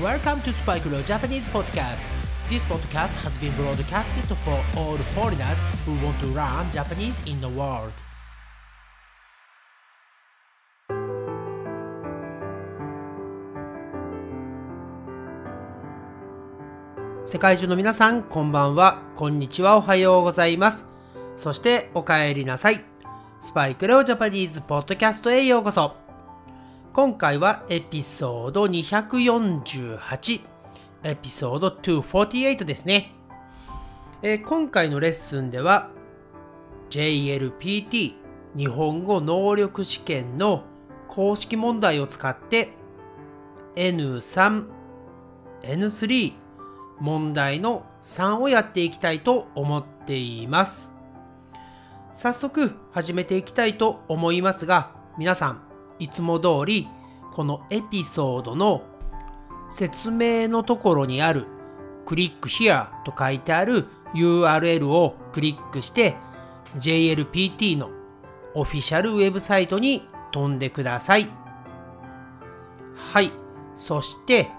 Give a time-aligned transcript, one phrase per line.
[0.00, 2.02] Welcome to Spike Leo Japanese Podcast.
[2.48, 7.46] This podcast has been broadcasted for all foreigners who want to learn Japanese in the
[7.46, 7.92] world.
[17.26, 20.86] 世界中の皆さん、こんばんは、こんにちは、おはようございます。
[21.36, 22.82] そして、お帰りなさい。
[23.42, 26.11] スパイクレオジャパニーズポッドキャストへようこそ。
[26.92, 30.40] 今回はエピソード248、
[31.04, 33.14] エピソード248ですね。
[34.20, 35.88] えー、今回のレッスンでは
[36.90, 38.12] JLPT
[38.54, 40.64] 日本語能力試験の
[41.08, 42.74] 公式問題を使って
[43.74, 44.66] N3、
[45.62, 46.32] N3
[47.00, 50.92] 問題の3をやっていきたいと思っています。
[52.12, 55.71] 早速始めていきたいと思いますが、皆さん
[56.02, 56.88] いつも通り
[57.32, 58.82] このエピソードの
[59.70, 61.46] 説明のところにある
[62.04, 66.16] クリック here と書いてある URL をクリックして
[66.76, 67.90] JLPT の
[68.54, 71.28] オフィシャルウェブサイトに飛んでください。
[72.96, 73.30] はい。
[73.76, 74.50] そして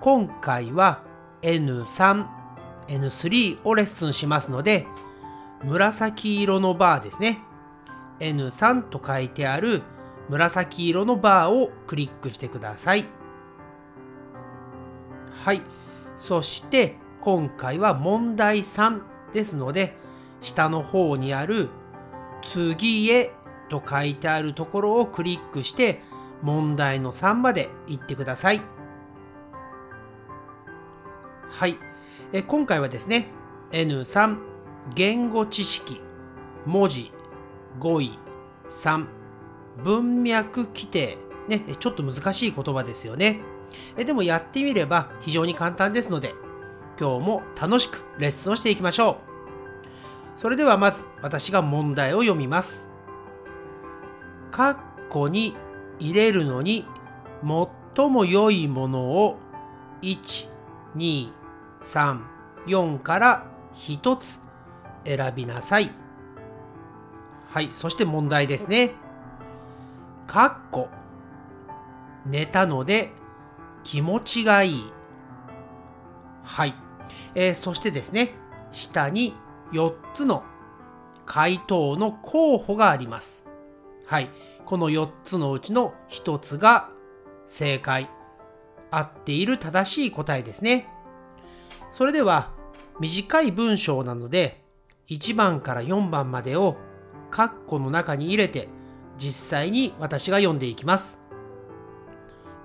[0.00, 1.02] 今回は
[1.42, 2.26] N3、
[2.86, 4.86] N3 をレッスンしますので
[5.64, 7.40] 紫色のバーですね。
[8.20, 9.82] N3 と書いてある
[10.28, 13.06] 紫色のバーをクリックしてください。
[15.44, 15.62] はい。
[16.16, 19.02] そして今回は問題3
[19.32, 19.96] ですので
[20.40, 21.68] 下の方にある
[22.42, 23.32] 次へ
[23.68, 26.00] と書いてあるところをクリックして
[26.42, 28.62] 問題の3まで行ってください。
[31.50, 31.76] はい。
[32.32, 33.28] え今回はですね
[33.70, 34.38] N3
[34.94, 36.00] 言語知識
[36.64, 37.12] 文字
[37.78, 38.18] 語彙
[38.68, 39.06] 3
[39.82, 41.18] 文脈規定。
[41.48, 43.40] ね、ちょっと難しい言葉ですよね。
[43.96, 46.34] えでもやってみれば非常に簡単ですので、
[46.98, 49.18] 今日も楽しくレッスンをしていきましょ
[50.36, 50.38] う。
[50.38, 52.88] それではまず私が問題を読みます。
[54.50, 54.76] カッ
[55.08, 55.54] コに
[55.98, 56.86] 入れるのに
[57.94, 59.38] 最も良いものを
[60.02, 60.48] 1、
[60.96, 61.30] 2、
[61.82, 62.20] 3、
[62.66, 64.40] 4から1つ
[65.04, 65.90] 選びなさい。
[67.48, 68.94] はい、そして問題ですね。
[70.26, 70.88] かっこ
[72.24, 73.12] 寝たので
[73.84, 74.92] 気持ちがいい。
[76.42, 76.74] はい。
[77.34, 78.34] えー、そしてですね、
[78.72, 79.34] 下に
[79.72, 80.42] 4つの
[81.24, 83.46] 回答の候補があります。
[84.06, 84.30] はい。
[84.64, 86.90] この4つのうちの1つが
[87.46, 88.10] 正解。
[88.90, 90.88] 合っている正しい答えですね。
[91.90, 92.52] それでは
[93.00, 94.62] 短い文章なので
[95.08, 96.76] 1番から4番までを
[97.30, 98.68] カッコの中に入れて
[99.16, 101.18] 実際に私が読んでいきます。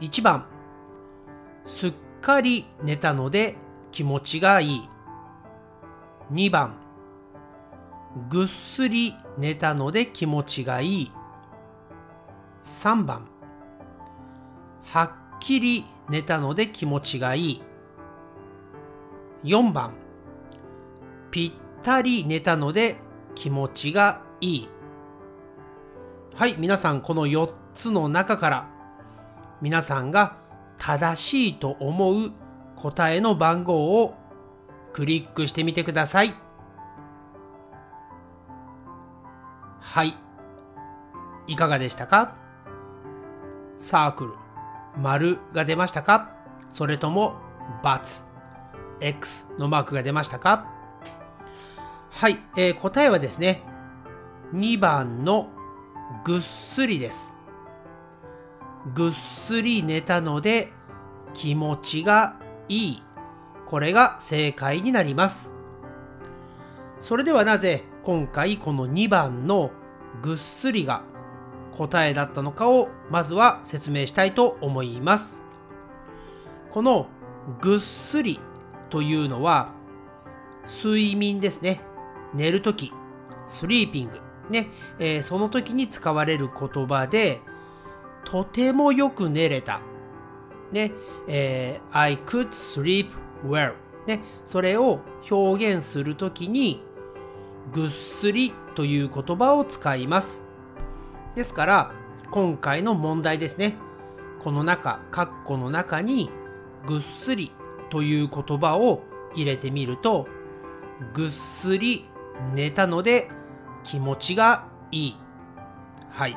[0.00, 0.46] 1番、
[1.64, 3.56] すっかり寝たので
[3.90, 4.88] 気持ちがいい。
[6.32, 6.74] 2番、
[8.28, 11.12] ぐっすり寝たので気持ちがいい。
[12.62, 13.26] 3番、
[14.84, 17.62] はっきり寝たので気持ちがいい。
[19.44, 19.92] 4番、
[21.30, 21.52] ぴっ
[21.82, 22.96] たり寝たので
[23.34, 24.68] 気持ちがいい。
[26.36, 28.68] はい、皆さんこの4つの中から
[29.62, 30.36] 皆さんが
[30.76, 32.30] 正しいと思う
[32.74, 34.14] 答えの番号を
[34.92, 36.34] クリックしてみてください。
[39.80, 40.14] はい。
[41.46, 42.36] いかがでしたか？
[43.78, 44.34] サークル、
[45.00, 46.36] 丸が出ましたか？
[46.70, 47.36] それとも
[47.82, 48.24] ×、
[49.00, 50.70] X のマークが出ましたか？
[52.10, 53.62] はい、えー、答えはですね、
[54.52, 55.48] 2番の
[56.24, 57.34] ぐっすりです。
[58.94, 60.72] ぐっすり寝たので
[61.34, 62.36] 気持ちが
[62.68, 63.02] いい。
[63.66, 65.52] これが正解になります。
[66.98, 69.70] それではなぜ今回この2番の
[70.22, 71.02] ぐっすりが
[71.72, 75.44] 答えだったのかをまずは説明したいと思います。
[76.70, 77.08] この
[77.60, 78.40] ぐっすり
[78.90, 79.72] というのは
[80.66, 81.80] 睡眠ですね。
[82.34, 82.92] 寝るとき、
[83.46, 84.25] スリーピング。
[84.50, 87.40] ね、えー、その時に使われる言葉で、
[88.24, 89.80] とてもよく寝れた。
[90.72, 90.92] ね、
[91.28, 93.10] えー、I could sleep
[93.44, 93.74] well。
[94.06, 95.00] ね、それを
[95.30, 96.82] 表現するときに、
[97.72, 100.44] ぐっすりという言葉を使います。
[101.34, 101.92] ですから、
[102.30, 103.76] 今回の問題ですね。
[104.40, 106.30] この中、括弧の中に、
[106.86, 107.50] ぐっすり
[107.90, 109.02] という言葉を
[109.34, 110.28] 入れてみると、
[111.12, 112.06] ぐっすり
[112.54, 113.28] 寝たので
[113.86, 115.16] 気持ちがいい。
[116.10, 116.36] はい。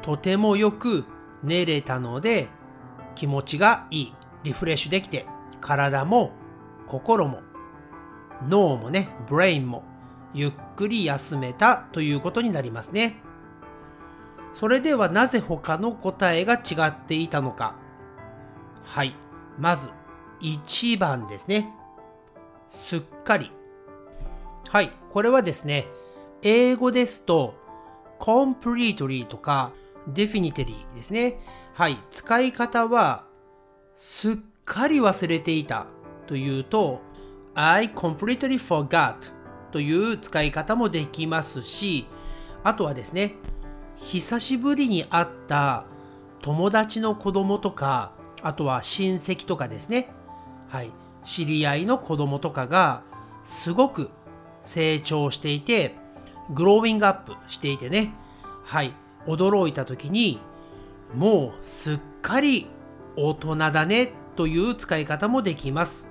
[0.00, 1.04] とてもよく
[1.42, 2.48] 寝れたので
[3.14, 4.14] 気持ちがいい。
[4.42, 5.26] リフレッシュできて、
[5.60, 6.32] 体も
[6.86, 7.42] 心も
[8.48, 9.84] 脳もね、ブレインも
[10.32, 13.20] ゆっくり休めたということになりますね。
[14.54, 17.76] それではなぜ他の答えが違っていたのか。
[18.82, 19.14] はい。
[19.58, 19.90] まず、
[20.40, 21.74] 1番ですね。
[22.70, 23.52] すっかり。
[24.70, 24.90] はい。
[25.10, 25.86] これはですね、
[26.42, 27.54] 英語ですと、
[28.18, 29.72] completely とか
[30.10, 31.38] definitely ですね。
[31.74, 31.98] はい。
[32.10, 33.24] 使い方は、
[33.94, 35.86] すっかり忘れていた
[36.26, 37.00] というと、
[37.54, 39.16] I completely forgot
[39.70, 42.06] という使い方もできますし、
[42.64, 43.34] あとはですね、
[43.96, 45.86] 久しぶりに会った
[46.40, 48.12] 友達の子供とか、
[48.42, 50.08] あとは親戚とかですね、
[50.68, 50.90] はい、
[51.24, 53.02] 知り合いの子供とかが
[53.44, 54.10] すごく
[54.60, 56.01] 成長していて、
[56.50, 58.12] グローイングアップしていてね、
[58.64, 58.92] はい、
[59.26, 60.40] 驚いた時に、
[61.14, 62.68] もうすっかり
[63.16, 66.08] 大人だねという使い方もできます。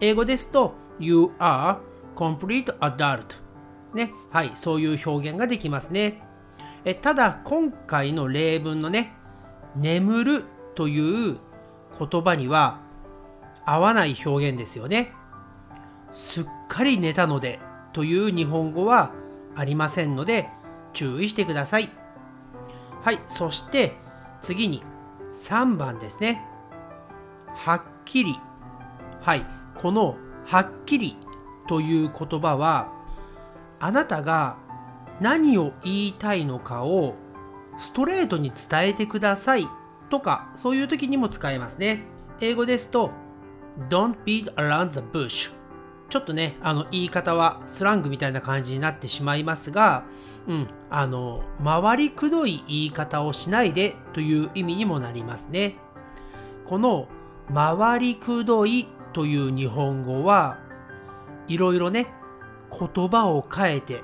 [0.00, 1.78] 英語ですと、You are
[2.14, 3.42] complete adult。
[3.94, 6.22] ね、はい、そういう表現ができますね。
[6.84, 9.14] えただ、今回の例文のね、
[9.74, 10.44] 眠る
[10.74, 11.38] という
[11.98, 12.80] 言葉には
[13.64, 15.12] 合わない表現ですよね。
[16.12, 17.58] すっかり寝たので
[17.92, 19.12] という日本語は
[19.56, 20.48] ありませんので
[20.92, 21.88] 注意してください。
[23.02, 23.94] はい、そして
[24.42, 24.82] 次に
[25.32, 26.42] 3番ですね。
[27.54, 28.38] はっきり。
[29.20, 31.16] はい、このはっきり
[31.66, 32.92] という言葉は
[33.80, 34.56] あなたが
[35.20, 37.14] 何を言いたいのかを
[37.78, 39.66] ストレートに伝えてください
[40.08, 42.04] とかそういう時にも使えますね。
[42.40, 43.10] 英語ですと
[43.88, 45.52] Don't beat around the bush
[46.08, 50.04] ちょっとね、あの言い方はスラングみたいな感じになってしまいますが、
[50.46, 55.76] うん、あの、回りくどい言い方をしないでという意味にもなりますね。
[56.64, 57.08] この
[57.52, 60.58] 回りくどいという日本語は
[61.48, 62.12] いろいろね
[62.70, 64.02] 言葉を変えて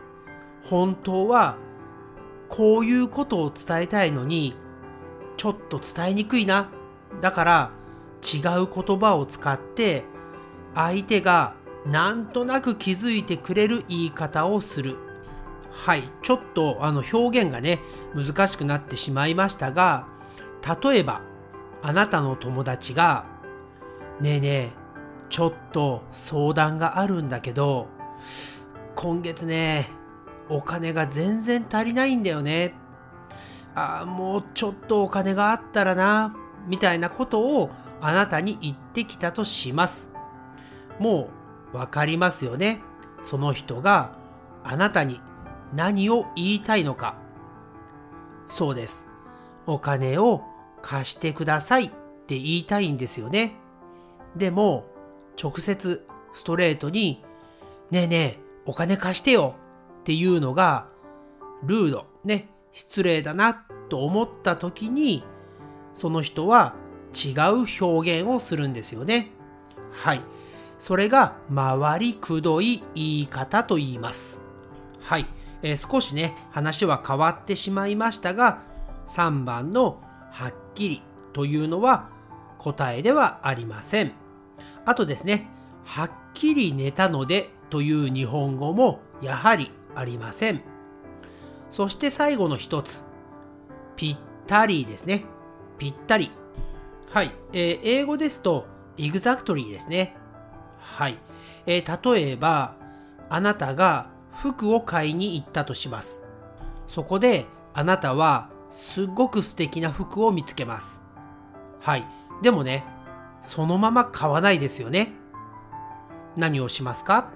[0.62, 1.56] 本当は
[2.48, 4.54] こういうことを伝えたいのに
[5.36, 6.70] ちょっと伝えにくいな
[7.20, 7.70] だから
[8.22, 10.04] 違う言葉を使って
[10.74, 11.56] 相手が
[11.86, 14.96] なんとなく気づいてくれる言い方をする
[15.70, 17.80] はいちょっとあの表現がね
[18.14, 20.06] 難しくなってしまいましたが
[20.82, 21.22] 例えば
[21.82, 23.26] あなたの友達が
[24.20, 24.48] ねえね
[24.78, 24.82] え
[25.32, 27.88] ちょっと相談があるんだけど、
[28.94, 29.88] 今月ね、
[30.50, 32.74] お金が全然足りないんだよね。
[33.74, 36.36] ああ、もうちょっとお金があったらな、
[36.66, 37.70] みたいなことを
[38.02, 40.10] あなたに言ってきたとします。
[40.98, 41.28] もう
[41.72, 42.80] わかりますよね。
[43.22, 44.16] その人が
[44.64, 45.20] あなたに
[45.74, 47.16] 何を言いたいのか。
[48.48, 49.08] そうです。
[49.66, 50.42] お金を
[50.82, 53.54] 貸してくださいって言いたいんですよね。
[54.36, 54.86] でも、
[55.42, 57.24] 直接ストレートに、
[57.90, 59.54] ねえねえ、お金貸してよ
[60.00, 60.88] っていうのが、
[61.62, 63.54] ルード、ね、失礼だな
[63.88, 65.24] と思った時に、
[65.94, 66.74] その人は
[67.14, 69.30] 違う表現をするんですよね。
[69.92, 70.22] はい。
[70.82, 74.42] それが回りくどい言い方と言います。
[75.00, 75.26] はい。
[75.62, 78.62] えー、少しね、話は変わってしまいましたが、
[79.06, 80.02] 3番の
[80.32, 81.02] はっきり
[81.34, 82.08] というのは
[82.58, 84.10] 答えではありません。
[84.84, 85.46] あとですね、
[85.84, 90.62] はっきり寝たのでという日本語もやはりありません。
[91.70, 93.04] そして最後の一つ、
[93.94, 94.16] ぴっ
[94.48, 95.26] たりですね。
[95.78, 96.32] ぴったり。
[97.08, 97.30] はい。
[97.52, 98.66] えー、英語ですと、
[98.96, 100.16] exactly ですね。
[100.82, 101.18] はい。
[101.66, 102.74] えー、例えば、
[103.30, 106.22] あなたが服を買いに行ったとします。
[106.86, 111.02] そこで、あなたはすっごく素敵な服を見つけます。
[111.80, 112.06] はい。
[112.42, 112.84] でもね、
[113.40, 115.12] そのまま買わないですよね。
[116.36, 117.30] 何をしますか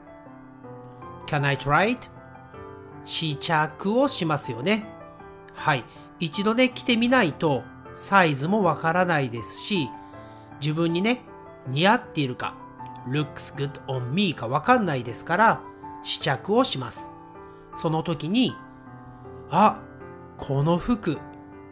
[1.26, 2.08] ?Can I try it?
[3.04, 4.86] 試着をしますよね。
[5.54, 5.84] はい。
[6.18, 7.62] 一度ね、着てみないと
[7.94, 9.88] サイズもわからないですし、
[10.60, 11.22] 自分にね、
[11.66, 12.54] 似合っているか、
[13.08, 15.60] looks good on me かわかんないですから、
[16.02, 17.10] 試着をします。
[17.74, 18.54] その時に、
[19.50, 19.82] あ、
[20.38, 21.18] この服、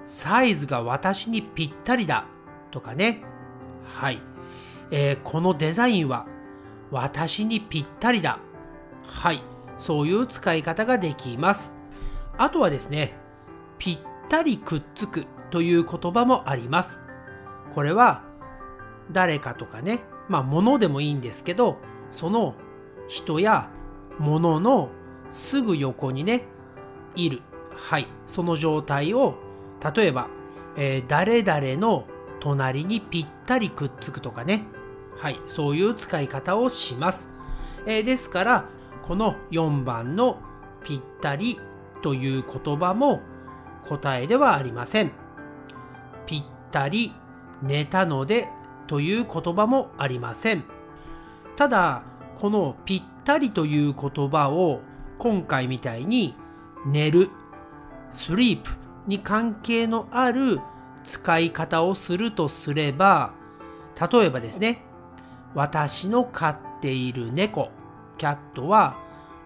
[0.04, 2.26] サイズが私にぴったりだ
[2.70, 3.22] とかね、
[3.84, 4.20] はい。
[4.90, 6.26] えー、このデザインは
[6.90, 8.38] 私にぴったりだ。
[9.06, 9.40] はい。
[9.78, 11.76] そういう使い方ができます。
[12.36, 13.16] あとはですね、
[13.78, 13.98] ぴっ
[14.28, 17.02] たりくっつくという言葉もあります。
[17.74, 18.22] これは
[19.10, 21.78] 誰かとかね、まあ物でもいいんですけど、
[22.12, 22.54] その
[23.08, 23.70] 人や
[24.18, 24.90] 物の
[25.30, 26.44] すぐ横にね、
[27.14, 27.42] いる。
[27.76, 28.06] はい。
[28.26, 29.34] その状態を、
[29.94, 30.28] 例えば、
[30.76, 32.06] えー、誰々の
[32.40, 34.64] 隣にぴったりくっつくとかね。
[35.16, 37.32] はい、そういう使い方をします。
[37.86, 38.64] えー、ですから、
[39.02, 40.38] この4番の
[40.82, 41.58] ぴったり
[42.02, 43.20] という言葉も
[43.88, 45.12] 答えではありません。
[46.26, 47.12] ぴったり
[47.62, 48.48] 寝たので
[48.86, 50.64] という言葉もありません。
[51.56, 52.02] ただ、
[52.36, 54.80] このぴったりという言葉を
[55.18, 56.34] 今回みたいに
[56.86, 57.30] 寝る、
[58.10, 58.70] スリープ
[59.06, 60.60] に関係のある
[61.04, 63.32] 使い方をするとすれば、
[64.12, 64.82] 例えばですね、
[65.54, 67.70] 私の飼っている猫、
[68.18, 68.96] キャットは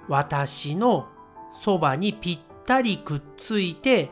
[0.08, 1.08] 私の
[1.52, 4.10] そばにぴったりくっついて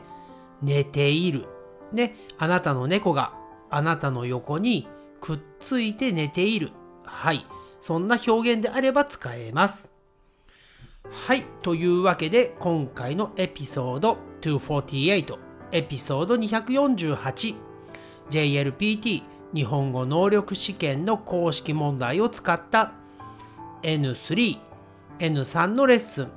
[0.61, 1.47] 寝ている。
[1.91, 3.33] ね、あなたの猫が
[3.69, 4.87] あなたの横に
[5.21, 6.71] くっついて寝ている。
[7.03, 7.45] はい。
[7.79, 9.93] そんな表現であれば使えます。
[11.09, 11.43] はい。
[11.61, 15.37] というわけで、今回のエピソード248、
[15.71, 17.55] エピソード248、
[18.29, 22.91] JLPT 日本語能力試験の公式問題を使った
[23.83, 24.57] N3、
[25.19, 26.31] N3 のレッスン、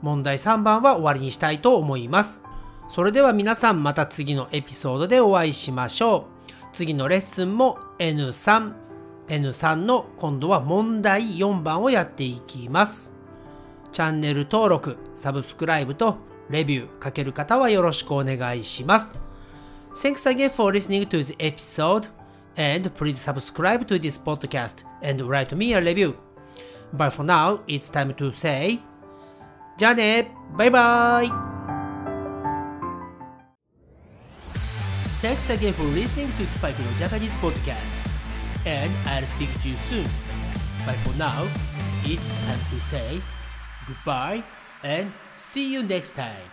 [0.00, 2.42] 問題3番は終わりにしたいと思います。
[2.88, 6.33] それでは皆さんまた次のエピソードでお会いしましょう。
[6.74, 8.74] 次のレッスンも N3、
[9.28, 13.14] N3 の今度は問題4番をやっていきます。
[13.92, 16.18] チャンネル登録、サブスクライブと
[16.50, 19.16] レビューかける方はよろしくお願いします。
[19.94, 22.10] Thanks again for listening to the episode
[22.56, 26.14] and please subscribe to this podcast and write me a review.
[26.92, 28.80] But for now, it's time to say
[29.76, 31.53] じゃあねバイバイ
[35.22, 37.94] Thanks again for listening to Spike no Japanese podcast.
[38.66, 40.08] And I'll speak to you soon.
[40.84, 41.48] But for now,
[42.04, 43.20] it's time to say
[43.86, 44.42] goodbye
[44.82, 46.44] and see you next time.